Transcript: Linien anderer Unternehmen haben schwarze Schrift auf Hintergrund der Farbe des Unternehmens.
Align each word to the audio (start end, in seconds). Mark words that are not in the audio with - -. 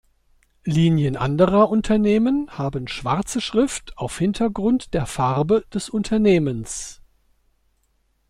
Linien 0.65 1.15
anderer 1.15 1.69
Unternehmen 1.69 2.47
haben 2.49 2.87
schwarze 2.87 3.39
Schrift 3.39 3.95
auf 3.99 4.17
Hintergrund 4.17 4.95
der 4.95 5.05
Farbe 5.05 5.63
des 5.71 5.89
Unternehmens. 5.91 7.03